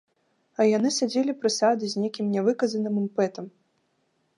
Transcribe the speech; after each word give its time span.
А 0.61 0.65
яны 0.77 0.89
садзілі 0.95 1.37
прысады 1.43 1.93
з 1.95 2.03
нейкім 2.03 2.25
нявыказаным 2.37 2.93
імпэтам. 3.05 3.45